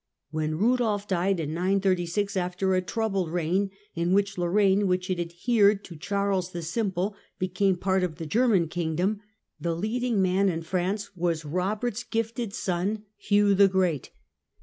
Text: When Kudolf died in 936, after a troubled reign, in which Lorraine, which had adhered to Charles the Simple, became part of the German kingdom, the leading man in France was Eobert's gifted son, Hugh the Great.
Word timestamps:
When 0.31 0.57
Kudolf 0.57 1.07
died 1.07 1.39
in 1.39 1.53
936, 1.53 2.35
after 2.35 2.73
a 2.73 2.81
troubled 2.81 3.29
reign, 3.31 3.69
in 3.93 4.13
which 4.13 4.35
Lorraine, 4.35 4.87
which 4.87 5.09
had 5.09 5.19
adhered 5.19 5.83
to 5.83 5.95
Charles 5.95 6.53
the 6.53 6.63
Simple, 6.63 7.15
became 7.37 7.75
part 7.75 8.03
of 8.03 8.15
the 8.15 8.25
German 8.25 8.67
kingdom, 8.67 9.21
the 9.59 9.75
leading 9.75 10.19
man 10.19 10.49
in 10.49 10.63
France 10.63 11.15
was 11.15 11.43
Eobert's 11.43 12.03
gifted 12.03 12.51
son, 12.51 13.03
Hugh 13.15 13.53
the 13.53 13.67
Great. 13.67 14.09